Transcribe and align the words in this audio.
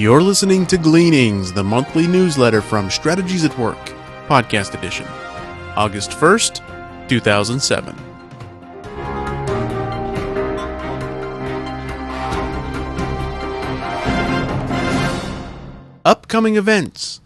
You're 0.00 0.22
listening 0.22 0.64
to 0.68 0.78
Gleanings, 0.78 1.52
the 1.52 1.62
monthly 1.62 2.06
newsletter 2.06 2.62
from 2.62 2.88
Strategies 2.88 3.44
at 3.44 3.58
Work, 3.58 3.76
podcast 4.28 4.72
edition, 4.72 5.06
August 5.76 6.12
1st, 6.12 7.06
2007. 7.06 7.94
Upcoming 16.06 16.56
events. 16.56 17.20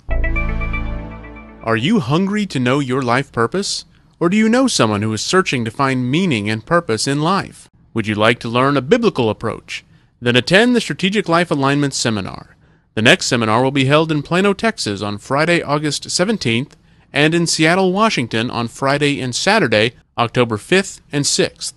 Are 1.62 1.77
you 1.77 2.00
hungry 2.00 2.45
to 2.46 2.59
know 2.59 2.80
your 2.80 3.02
life 3.02 3.30
purpose? 3.30 3.84
Or 4.18 4.29
do 4.29 4.36
you 4.36 4.48
know 4.48 4.66
someone 4.66 5.02
who 5.02 5.12
is 5.12 5.22
searching 5.22 5.64
to 5.64 5.70
find 5.70 6.11
meaning 6.11 6.50
and 6.50 6.66
purpose 6.66 7.06
in 7.06 7.20
life? 7.20 7.68
Would 7.95 8.09
you 8.09 8.16
like 8.16 8.41
to 8.41 8.48
learn 8.48 8.77
a 8.77 8.82
biblical 8.82 9.30
approach? 9.30 9.84
Then 10.20 10.34
attend 10.34 10.75
the 10.75 10.80
Strategic 10.80 11.29
Life 11.29 11.52
Alignment 11.52 11.95
Seminar. 11.95 12.54
The 12.94 13.03
next 13.03 13.26
seminar 13.26 13.62
will 13.62 13.72
be 13.72 13.86
held 13.86 14.12
in 14.12 14.22
Plano, 14.22 14.53
Texas 14.53 15.02
on 15.02 15.18
Friday, 15.18 15.61
August 15.62 16.04
17th, 16.04 16.72
and 17.12 17.35
in 17.35 17.46
Seattle, 17.46 17.93
Washington 17.93 18.50
on 18.50 18.68
Friday 18.68 19.21
and 19.21 19.35
Saturday, 19.35 19.94
October 20.16 20.57
5th 20.57 21.00
and 21.11 21.25
6th. 21.25 21.75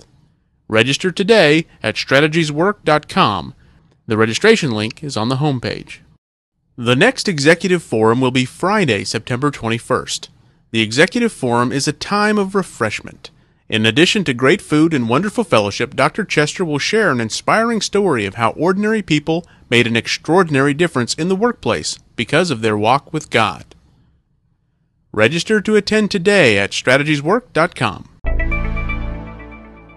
Register 0.68 1.12
today 1.12 1.66
at 1.82 1.96
strategieswork.com. 1.96 3.54
The 4.06 4.18
registration 4.18 4.72
link 4.72 5.04
is 5.04 5.18
on 5.18 5.30
the 5.30 5.38
homepage. 5.38 6.00
The 6.78 6.96
next 6.96 7.28
Executive 7.28 7.82
Forum 7.82 8.22
will 8.22 8.32
be 8.32 8.46
Friday, 8.46 9.04
September 9.04 9.50
21st. 9.50 10.30
The 10.72 10.82
Executive 10.82 11.32
Forum 11.32 11.72
is 11.72 11.88
a 11.88 11.94
time 11.94 12.38
of 12.38 12.54
refreshment. 12.54 13.32
In 13.70 13.86
addition 13.86 14.24
to 14.24 14.34
great 14.34 14.62
food 14.62 14.94
and 14.94 15.10
wonderful 15.10 15.44
fellowship, 15.44 15.94
Dr. 15.94 16.24
Chester 16.24 16.64
will 16.64 16.80
share 16.80 17.12
an 17.12 17.20
inspiring 17.20 17.82
story 17.82 18.26
of 18.26 18.36
how 18.36 18.52
ordinary 18.52 19.02
people 19.02 19.46
made 19.70 19.86
an 19.86 19.98
extraordinary 19.98 20.74
difference 20.74 21.14
in 21.16 21.28
the 21.28 21.36
workplace 21.36 22.00
because 22.16 22.50
of 22.50 22.62
their 22.62 22.78
walk 22.78 23.12
with 23.12 23.30
God. 23.30 23.76
Register 25.12 25.60
to 25.60 25.76
attend 25.76 26.12
today 26.12 26.58
at 26.58 26.72
strategieswork.com. 26.72 28.10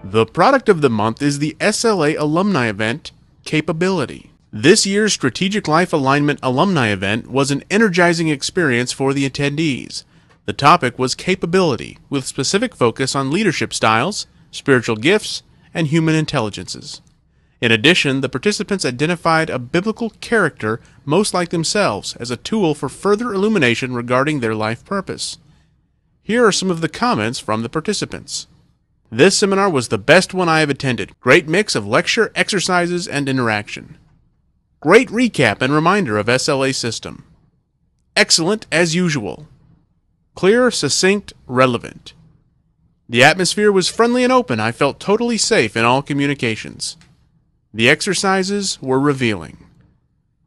The 0.03 0.25
product 0.25 0.67
of 0.67 0.81
the 0.81 0.89
month 0.89 1.21
is 1.21 1.39
the 1.39 1.55
SLA 1.61 2.19
alumni 2.19 2.67
event, 2.67 3.13
Capability. 3.45 4.31
This 4.51 4.85
year's 4.85 5.13
Strategic 5.13 5.69
Life 5.69 5.93
Alignment 5.93 6.39
alumni 6.43 6.89
event 6.89 7.31
was 7.31 7.51
an 7.51 7.63
energizing 7.71 8.27
experience 8.27 8.91
for 8.91 9.13
the 9.13 9.29
attendees. 9.29 10.03
The 10.45 10.53
topic 10.53 10.97
was 10.97 11.13
capability, 11.13 11.99
with 12.09 12.25
specific 12.25 12.75
focus 12.75 13.15
on 13.15 13.31
leadership 13.31 13.73
styles, 13.73 14.25
spiritual 14.49 14.95
gifts, 14.95 15.43
and 15.73 15.87
human 15.87 16.15
intelligences. 16.15 17.01
In 17.61 17.71
addition, 17.71 18.21
the 18.21 18.29
participants 18.29 18.83
identified 18.83 19.51
a 19.51 19.59
biblical 19.59 20.09
character 20.19 20.81
most 21.05 21.33
like 21.33 21.49
themselves 21.49 22.15
as 22.15 22.31
a 22.31 22.37
tool 22.37 22.73
for 22.73 22.89
further 22.89 23.33
illumination 23.33 23.93
regarding 23.93 24.39
their 24.39 24.55
life 24.55 24.83
purpose. 24.83 25.37
Here 26.23 26.45
are 26.45 26.51
some 26.51 26.71
of 26.71 26.81
the 26.81 26.89
comments 26.89 27.37
from 27.37 27.61
the 27.61 27.69
participants. 27.69 28.47
This 29.11 29.37
seminar 29.37 29.69
was 29.69 29.89
the 29.89 29.97
best 29.97 30.33
one 30.33 30.49
I 30.49 30.61
have 30.61 30.69
attended. 30.69 31.19
Great 31.19 31.47
mix 31.47 31.75
of 31.75 31.85
lecture, 31.85 32.31
exercises, 32.33 33.07
and 33.07 33.29
interaction. 33.29 33.97
Great 34.79 35.09
recap 35.09 35.61
and 35.61 35.71
reminder 35.71 36.17
of 36.17 36.25
SLA 36.25 36.73
system. 36.73 37.25
Excellent 38.15 38.65
as 38.71 38.95
usual. 38.95 39.47
Clear, 40.35 40.71
succinct, 40.71 41.33
relevant. 41.47 42.13
The 43.09 43.23
atmosphere 43.23 43.71
was 43.71 43.89
friendly 43.89 44.23
and 44.23 44.31
open. 44.31 44.59
I 44.59 44.71
felt 44.71 44.99
totally 44.99 45.37
safe 45.37 45.75
in 45.75 45.83
all 45.83 46.01
communications. 46.01 46.95
The 47.73 47.89
exercises 47.89 48.81
were 48.81 48.99
revealing. 48.99 49.65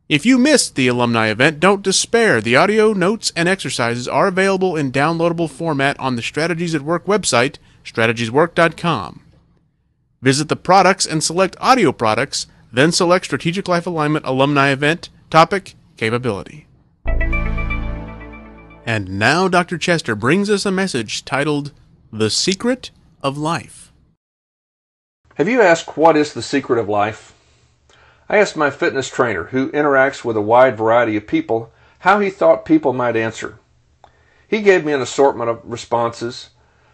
If 0.09 0.27
you 0.27 0.37
missed 0.39 0.75
the 0.75 0.89
alumni 0.89 1.29
event, 1.29 1.61
don't 1.61 1.83
despair. 1.83 2.41
The 2.41 2.57
audio, 2.57 2.93
notes, 2.93 3.33
and 3.35 3.49
exercises 3.49 4.07
are 4.07 4.27
available 4.27 4.77
in 4.77 4.93
downloadable 4.93 5.49
format 5.49 5.99
on 5.99 6.17
the 6.17 6.23
Strategies 6.23 6.75
at 6.75 6.83
Work 6.83 7.07
website, 7.07 7.57
strategieswork.com. 7.85 9.23
Visit 10.21 10.49
the 10.49 10.57
products 10.57 11.07
and 11.07 11.25
select 11.25 11.57
audio 11.61 11.93
products, 11.93 12.47
then 12.73 12.93
select 12.93 13.27
Strategic 13.27 13.69
Life 13.69 13.87
Alignment 13.87 14.27
Alumni 14.27 14.71
Event, 14.71 15.09
topic, 15.31 15.75
capability. 15.97 16.67
And 18.87 19.19
now 19.19 19.49
Dr. 19.49 19.79
Chester 19.79 20.15
brings 20.15 20.51
us 20.51 20.67
a 20.67 20.71
message 20.71 21.25
titled 21.25 21.73
The 22.13 22.29
Secret 22.29 22.91
of 23.23 23.39
Life. 23.39 23.93
Have 25.37 25.49
you 25.49 25.63
asked 25.63 25.97
what 25.97 26.19
is 26.19 26.35
the 26.35 26.43
secret 26.43 26.79
of 26.79 26.89
life? 26.89 27.33
I 28.29 28.37
asked 28.37 28.57
my 28.57 28.69
fitness 28.69 29.09
trainer, 29.09 29.45
who 29.45 29.71
interacts 29.73 30.23
with 30.23 30.37
a 30.37 30.43
wide 30.43 30.77
variety 30.77 31.17
of 31.17 31.27
people, 31.27 31.73
how 32.01 32.21
he 32.21 32.29
thought 32.29 32.67
people 32.67 32.93
might 32.93 33.17
answer. 33.17 33.59
He 34.47 34.61
gave 34.61 34.85
me 34.85 34.93
an 34.93 35.01
assortment 35.01 35.49
of 35.49 35.61
responses, 35.65 36.51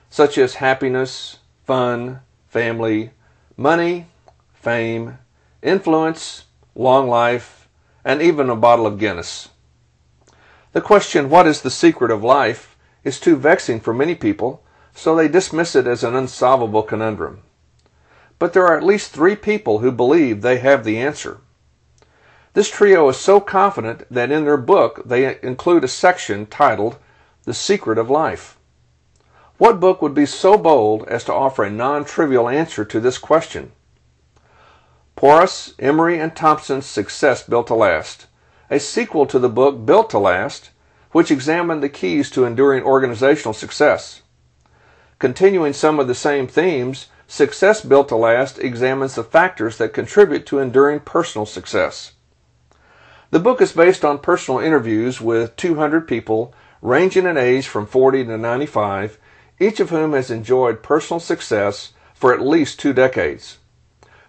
such 0.08 0.38
as 0.38 0.54
happiness, 0.54 1.38
fun, 1.66 2.20
family, 2.48 3.10
money, 3.56 4.06
fame, 4.54 5.18
influence, 5.60 6.44
long 6.76 7.08
life, 7.08 7.68
and 8.04 8.22
even 8.22 8.48
a 8.48 8.56
bottle 8.56 8.86
of 8.86 8.98
Guinness. 8.98 9.48
The 10.72 10.80
question, 10.80 11.28
what 11.28 11.48
is 11.48 11.62
the 11.62 11.70
secret 11.70 12.12
of 12.12 12.22
life, 12.22 12.76
is 13.02 13.18
too 13.18 13.34
vexing 13.34 13.80
for 13.80 13.92
many 13.92 14.14
people, 14.14 14.62
so 14.94 15.16
they 15.16 15.26
dismiss 15.26 15.74
it 15.74 15.88
as 15.88 16.04
an 16.04 16.14
unsolvable 16.14 16.84
conundrum. 16.84 17.42
But 18.38 18.52
there 18.52 18.66
are 18.66 18.76
at 18.76 18.84
least 18.84 19.10
three 19.10 19.34
people 19.34 19.80
who 19.80 19.90
believe 19.90 20.42
they 20.42 20.58
have 20.58 20.84
the 20.84 20.98
answer. 20.98 21.38
This 22.52 22.70
trio 22.70 23.08
is 23.08 23.16
so 23.16 23.40
confident 23.40 24.04
that 24.12 24.30
in 24.30 24.44
their 24.44 24.56
book 24.56 25.02
they 25.04 25.40
include 25.42 25.82
a 25.82 25.88
section 25.88 26.46
titled 26.46 26.96
The 27.44 27.54
Secret 27.54 27.98
of 27.98 28.08
Life. 28.08 28.56
What 29.58 29.80
book 29.80 30.00
would 30.00 30.14
be 30.14 30.26
so 30.26 30.56
bold 30.56 31.06
as 31.08 31.24
to 31.24 31.34
offer 31.34 31.64
a 31.64 31.70
non 31.70 32.04
trivial 32.04 32.48
answer 32.48 32.84
to 32.84 33.00
this 33.00 33.18
question? 33.18 33.72
Porras, 35.16 35.74
Emery, 35.80 36.18
and 36.18 36.34
Thompson's 36.34 36.86
Success 36.86 37.42
Built 37.42 37.66
to 37.66 37.74
Last 37.74 38.26
a 38.70 38.78
sequel 38.78 39.26
to 39.26 39.38
the 39.38 39.48
book 39.48 39.84
Built 39.84 40.10
to 40.10 40.18
Last, 40.18 40.70
which 41.10 41.30
examined 41.30 41.82
the 41.82 41.88
keys 41.88 42.30
to 42.30 42.44
enduring 42.44 42.84
organizational 42.84 43.52
success. 43.52 44.22
Continuing 45.18 45.72
some 45.72 45.98
of 45.98 46.06
the 46.06 46.14
same 46.14 46.46
themes, 46.46 47.08
Success 47.26 47.80
Built 47.80 48.08
to 48.08 48.16
Last 48.16 48.58
examines 48.58 49.16
the 49.16 49.24
factors 49.24 49.76
that 49.78 49.92
contribute 49.92 50.46
to 50.46 50.60
enduring 50.60 51.00
personal 51.00 51.46
success. 51.46 52.12
The 53.30 53.40
book 53.40 53.60
is 53.60 53.72
based 53.72 54.04
on 54.04 54.18
personal 54.18 54.60
interviews 54.60 55.20
with 55.20 55.54
200 55.56 56.08
people 56.08 56.54
ranging 56.82 57.26
in 57.26 57.36
age 57.36 57.68
from 57.68 57.86
40 57.86 58.24
to 58.24 58.38
95, 58.38 59.18
each 59.60 59.78
of 59.80 59.90
whom 59.90 60.12
has 60.12 60.30
enjoyed 60.30 60.82
personal 60.82 61.20
success 61.20 61.92
for 62.14 62.32
at 62.32 62.40
least 62.40 62.80
two 62.80 62.92
decades. 62.92 63.58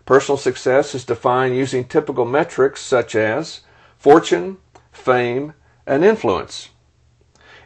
Personal 0.05 0.37
success 0.37 0.93
is 0.93 1.05
defined 1.05 1.55
using 1.55 1.85
typical 1.85 2.25
metrics 2.25 2.81
such 2.81 3.15
as 3.15 3.61
fortune, 4.01 4.57
fame, 4.91 5.53
and 5.85 6.03
influence. 6.03 6.69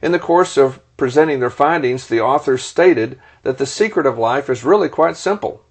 In 0.01 0.12
the 0.12 0.19
course 0.19 0.57
of 0.57 0.81
presenting 0.97 1.40
their 1.40 1.50
findings, 1.50 2.09
the 2.09 2.19
authors 2.19 2.62
stated 2.62 3.18
that 3.44 3.57
the 3.57 3.66
secret 3.66 4.06
of 4.06 4.18
life 4.18 4.50
is 4.50 4.66
really 4.66 4.90
quite 4.90 5.16
simple. 5.16 5.63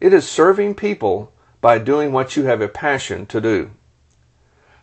It 0.00 0.14
is 0.14 0.26
serving 0.26 0.76
people 0.76 1.34
by 1.60 1.76
doing 1.76 2.12
what 2.12 2.34
you 2.34 2.44
have 2.44 2.62
a 2.62 2.68
passion 2.68 3.26
to 3.26 3.42
do. 3.42 3.72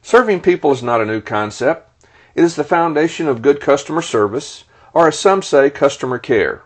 Serving 0.04 0.42
people 0.42 0.72
is 0.72 0.84
not 0.84 1.02
a 1.02 1.06
new 1.06 1.20
concept. 1.20 2.06
It 2.36 2.44
is 2.44 2.56
the 2.56 2.64
foundation 2.64 3.28
of 3.28 3.42
good 3.42 3.60
customer 3.60 4.04
service, 4.04 4.66
or 4.94 5.08
as 5.08 5.18
some 5.18 5.42
say, 5.42 5.72
customer 5.72 6.20
care. 6.20 6.62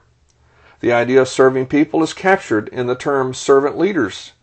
The 0.81 0.91
idea 0.91 1.21
of 1.21 1.29
serving 1.29 1.67
people 1.67 2.03
is 2.03 2.13
captured 2.13 2.67
in 2.67 2.87
the 2.87 2.95
term 2.95 3.33
servant 3.33 3.77
leaders, 3.77 4.33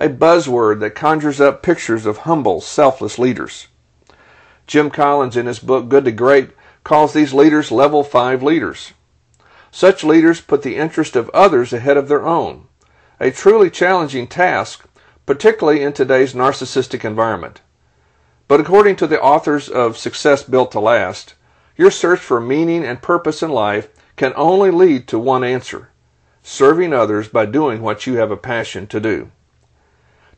a 0.00 0.08
buzzword 0.08 0.80
that 0.80 0.94
conjures 0.94 1.38
up 1.38 1.62
pictures 1.62 2.06
of 2.06 2.18
humble, 2.18 2.62
selfless 2.62 3.18
leaders. 3.18 3.68
Jim 4.66 4.90
Collins, 4.90 5.36
in 5.36 5.46
his 5.46 5.58
book 5.58 5.88
Good 5.88 6.04
to 6.04 6.12
Great, 6.12 6.50
calls 6.82 7.12
these 7.12 7.34
leaders 7.34 7.70
level 7.70 8.02
5 8.02 8.42
leaders. 8.42 8.92
Such 9.70 10.04
leaders 10.04 10.40
put 10.40 10.62
the 10.62 10.76
interest 10.76 11.16
of 11.16 11.30
others 11.30 11.72
ahead 11.72 11.96
of 11.96 12.08
their 12.08 12.24
own, 12.24 12.68
a 13.18 13.30
truly 13.30 13.70
challenging 13.70 14.26
task, 14.26 14.84
particularly 15.26 15.82
in 15.82 15.92
today's 15.92 16.34
narcissistic 16.34 17.04
environment. 17.04 17.60
But 18.46 18.60
according 18.60 18.96
to 18.96 19.06
the 19.06 19.20
authors 19.20 19.68
of 19.68 19.96
Success 19.96 20.42
Built 20.42 20.72
to 20.72 20.80
Last, 20.80 21.34
your 21.76 21.90
search 21.90 22.20
for 22.20 22.40
meaning 22.40 22.84
and 22.84 23.02
purpose 23.02 23.42
in 23.42 23.50
life 23.50 23.88
can 24.16 24.32
only 24.36 24.70
lead 24.70 25.08
to 25.08 25.18
one 25.18 25.42
answer 25.42 25.88
serving 26.44 26.92
others 26.92 27.26
by 27.26 27.46
doing 27.46 27.80
what 27.80 28.06
you 28.06 28.16
have 28.16 28.30
a 28.30 28.36
passion 28.36 28.86
to 28.86 29.00
do. 29.00 29.30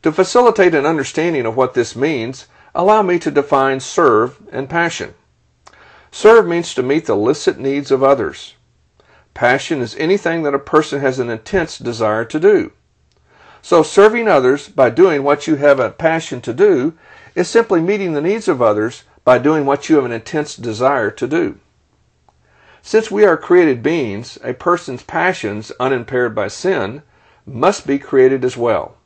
To 0.03 0.11
facilitate 0.11 0.73
an 0.73 0.85
understanding 0.85 1.45
of 1.45 1.57
what 1.57 1.73
this 1.73 1.95
means, 1.95 2.47
allow 2.77 3.01
me 3.01 3.17
to 3.17 3.31
define 3.31 3.79
serve 3.79 4.37
and 4.51 4.69
passion. 4.69 5.15
Serve 6.11 6.47
means 6.47 6.75
to 6.75 6.83
meet 6.83 7.07
the 7.07 7.15
licit 7.15 7.57
needs 7.57 7.89
of 7.89 8.03
others. 8.03 8.53
Passion 9.33 9.81
is 9.81 9.95
anything 9.95 10.43
that 10.43 10.53
a 10.53 10.59
person 10.59 11.01
has 11.01 11.17
an 11.17 11.31
intense 11.31 11.79
desire 11.79 12.23
to 12.25 12.39
do. 12.39 12.71
So 13.63 13.81
serving 13.81 14.27
others 14.27 14.69
by 14.69 14.91
doing 14.91 15.23
what 15.23 15.47
you 15.47 15.55
have 15.55 15.79
a 15.79 15.89
passion 15.89 16.39
to 16.41 16.53
do 16.53 16.93
is 17.33 17.47
simply 17.47 17.81
meeting 17.81 18.13
the 18.13 18.21
needs 18.21 18.47
of 18.47 18.61
others 18.61 19.03
by 19.25 19.39
doing 19.39 19.65
what 19.65 19.89
you 19.89 19.95
have 19.95 20.05
an 20.05 20.11
intense 20.11 20.55
desire 20.55 21.09
to 21.09 21.27
do. 21.27 21.59
Since 22.83 23.09
we 23.09 23.25
are 23.25 23.37
created 23.37 23.81
beings, 23.81 24.37
a 24.43 24.53
person's 24.53 25.03
passions, 25.03 25.71
unimpaired 25.79 26.35
by 26.35 26.47
sin, 26.47 27.01
must 27.43 27.87
be 27.87 27.97
created 27.97 28.45
as 28.45 28.55
well. 28.55 28.97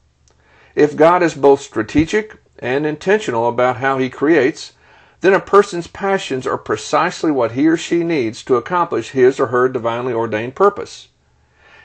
If 0.76 0.98
God 0.98 1.24
is 1.24 1.36
both 1.36 1.62
strategic 1.62 2.38
and 2.62 2.86
intentional 2.86 3.50
about 3.50 3.78
how 3.78 3.98
he 3.98 4.10
creates, 4.10 4.74
then 5.22 5.34
a 5.34 5.40
person's 5.40 5.88
passions 5.88 6.48
are 6.48 6.58
precisely 6.58 7.32
what 7.32 7.52
he 7.52 7.68
or 7.68 7.76
she 7.76 8.04
needs 8.04 8.44
to 8.44 8.56
accomplish 8.56 9.10
his 9.10 9.40
or 9.40 9.48
her 9.48 9.68
divinely 9.68 10.14
ordained 10.14 10.56
purpose. 10.56 11.10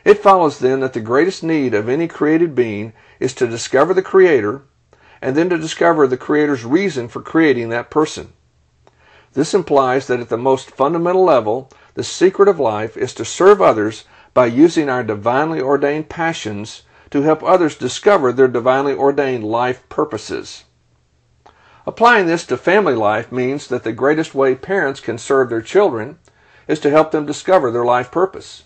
It 0.04 0.22
follows 0.22 0.60
then 0.60 0.80
that 0.80 0.92
the 0.92 1.00
greatest 1.00 1.42
need 1.42 1.74
of 1.74 1.88
any 1.88 2.06
created 2.06 2.54
being 2.54 2.92
is 3.18 3.34
to 3.34 3.46
discover 3.46 3.92
the 3.92 4.02
Creator 4.02 4.62
and 5.20 5.34
then 5.34 5.48
to 5.50 5.58
discover 5.58 6.06
the 6.06 6.16
Creator's 6.16 6.64
reason 6.64 7.08
for 7.08 7.20
creating 7.20 7.70
that 7.70 7.90
person. 7.90 8.32
This 9.32 9.52
implies 9.54 10.06
that 10.06 10.20
at 10.20 10.28
the 10.28 10.36
most 10.36 10.70
fundamental 10.70 11.24
level, 11.24 11.70
the 11.94 12.04
secret 12.04 12.48
of 12.48 12.60
life 12.60 12.96
is 12.96 13.12
to 13.14 13.24
serve 13.24 13.60
others 13.60 14.04
by 14.32 14.46
using 14.46 14.88
our 14.88 15.02
divinely 15.02 15.60
ordained 15.60 16.08
passions 16.08 16.82
to 17.10 17.22
help 17.22 17.42
others 17.42 17.74
discover 17.74 18.32
their 18.32 18.46
divinely 18.46 18.94
ordained 18.94 19.44
life 19.44 19.86
purposes. 19.88 20.65
Applying 21.86 22.26
this 22.26 22.44
to 22.46 22.56
family 22.56 22.94
life 22.94 23.30
means 23.30 23.68
that 23.68 23.84
the 23.84 23.92
greatest 23.92 24.34
way 24.34 24.56
parents 24.56 24.98
can 24.98 25.18
serve 25.18 25.50
their 25.50 25.62
children 25.62 26.18
is 26.66 26.80
to 26.80 26.90
help 26.90 27.12
them 27.12 27.26
discover 27.26 27.70
their 27.70 27.84
life 27.84 28.10
purpose. 28.10 28.64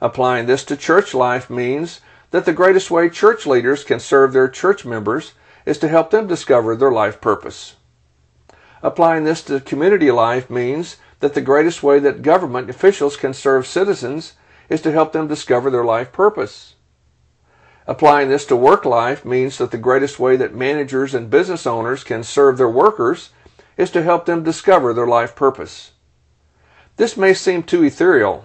Applying 0.00 0.46
this 0.46 0.64
to 0.64 0.76
church 0.76 1.12
life 1.12 1.50
means 1.50 2.00
that 2.30 2.46
the 2.46 2.54
greatest 2.54 2.90
way 2.90 3.10
church 3.10 3.44
leaders 3.44 3.84
can 3.84 4.00
serve 4.00 4.32
their 4.32 4.48
church 4.48 4.86
members 4.86 5.34
is 5.66 5.76
to 5.78 5.88
help 5.88 6.10
them 6.10 6.26
discover 6.26 6.74
their 6.74 6.90
life 6.90 7.20
purpose. 7.20 7.76
Applying 8.82 9.24
this 9.24 9.42
to 9.42 9.60
community 9.60 10.10
life 10.10 10.48
means 10.48 10.96
that 11.18 11.34
the 11.34 11.42
greatest 11.42 11.82
way 11.82 11.98
that 11.98 12.22
government 12.22 12.70
officials 12.70 13.18
can 13.18 13.34
serve 13.34 13.66
citizens 13.66 14.32
is 14.70 14.80
to 14.80 14.92
help 14.92 15.12
them 15.12 15.28
discover 15.28 15.68
their 15.68 15.84
life 15.84 16.10
purpose. 16.10 16.76
Applying 17.90 18.28
this 18.28 18.44
to 18.44 18.54
work 18.54 18.84
life 18.84 19.24
means 19.24 19.58
that 19.58 19.72
the 19.72 19.76
greatest 19.76 20.20
way 20.20 20.36
that 20.36 20.54
managers 20.54 21.12
and 21.12 21.28
business 21.28 21.66
owners 21.66 22.04
can 22.04 22.22
serve 22.22 22.56
their 22.56 22.68
workers 22.68 23.30
is 23.76 23.90
to 23.90 24.04
help 24.04 24.26
them 24.26 24.44
discover 24.44 24.94
their 24.94 25.08
life 25.08 25.34
purpose. 25.34 25.90
This 26.98 27.16
may 27.16 27.34
seem 27.34 27.64
too 27.64 27.82
ethereal. 27.82 28.44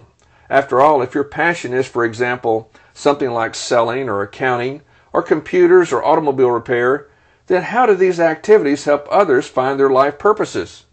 After 0.50 0.82
all, 0.82 1.04
if 1.04 1.14
your 1.14 1.24
passion 1.24 1.76
is, 1.76 1.86
for 1.86 2.04
example, 2.04 2.72
something 2.96 3.30
like 3.30 3.54
selling 3.54 4.10
or 4.10 4.24
accounting 4.24 4.82
or 5.14 5.22
computers 5.22 5.94
or 5.94 6.04
automobile 6.04 6.50
repair, 6.50 7.08
then 7.46 7.62
how 7.62 7.86
do 7.86 7.94
these 7.94 8.20
activities 8.20 8.86
help 8.86 9.08
others 9.12 9.48
find 9.48 9.80
their 9.80 9.92
life 9.92 10.18
purposes? 10.18 10.86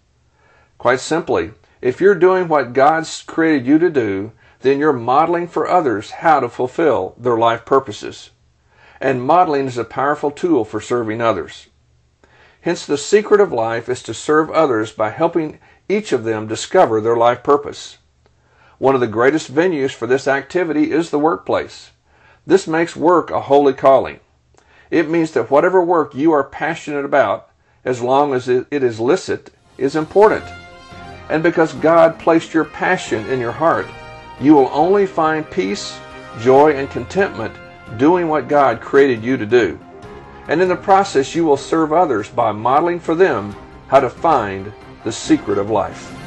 Quite 0.77 1.01
simply, 1.01 1.53
if 1.81 2.03
you're 2.03 2.15
doing 2.15 2.49
what 2.49 2.75
God's 2.75 3.23
created 3.23 3.67
you 3.67 3.79
to 3.79 3.89
do, 3.89 4.33
then 4.61 4.79
you're 4.79 4.93
modeling 4.93 5.49
for 5.49 5.67
others 5.67 6.11
how 6.11 6.39
to 6.41 6.51
fulfill 6.51 7.15
their 7.17 7.39
life 7.39 7.65
purposes. 7.65 8.29
And 9.03 9.21
modeling 9.21 9.67
is 9.67 9.77
a 9.77 9.85
powerful 9.85 10.31
tool 10.31 10.65
for 10.65 10.81
serving 10.81 11.21
others. 11.21 11.67
Hence, 12.61 12.87
the 12.87 12.97
secret 12.97 13.41
of 13.41 13.53
life 13.53 13.89
is 13.89 14.01
to 14.05 14.15
serve 14.15 14.49
others 14.49 14.93
by 14.93 15.11
helping 15.11 15.59
each 15.89 16.13
of 16.13 16.23
them 16.23 16.47
discover 16.47 17.01
their 17.01 17.17
life 17.17 17.43
purpose. 17.43 17.99
One 18.79 18.95
of 18.95 19.01
the 19.01 19.09
greatest 19.09 19.53
venues 19.53 19.91
for 19.91 20.07
this 20.07 20.29
activity 20.29 20.93
is 20.93 21.11
the 21.11 21.19
workplace. 21.19 21.91
This 22.47 22.69
makes 22.69 22.95
work 22.95 23.33
a 23.33 23.41
holy 23.41 23.73
calling. 23.73 24.21
It 24.89 25.11
means 25.11 25.33
that 25.33 25.51
whatever 25.51 25.83
work 25.85 26.15
you 26.15 26.31
are 26.31 26.45
passionate 26.45 27.05
about, 27.05 27.51
as 27.85 28.03
long 28.03 28.33
as 28.33 28.49
it 28.49 28.69
is 28.71 29.01
licit, 29.01 29.51
is 29.79 29.97
important. 29.97 30.45
And 31.29 31.43
because 31.43 31.73
God 31.73 32.21
placed 32.21 32.55
your 32.55 32.67
passion 32.67 33.27
in 33.27 33.41
your 33.41 33.51
heart, 33.51 33.89
you 34.41 34.55
will 34.55 34.71
only 34.73 35.07
find 35.07 35.51
peace, 35.51 35.99
joy, 36.39 36.75
and 36.75 36.89
contentment 36.89 37.57
doing 37.99 38.29
what 38.29 38.49
God 38.49 38.81
created 38.81 39.23
you 39.23 39.37
to 39.37 39.47
do. 39.47 39.79
And 40.49 40.61
in 40.61 40.69
the 40.69 40.77
process, 40.77 41.35
you 41.35 41.45
will 41.45 41.57
serve 41.57 41.93
others 41.93 42.29
by 42.29 42.53
modeling 42.53 43.01
for 43.01 43.15
them 43.15 43.55
how 43.89 44.01
to 44.01 44.11
find 44.11 44.73
the 45.05 45.13
secret 45.13 45.59
of 45.59 45.71
life. 45.71 46.22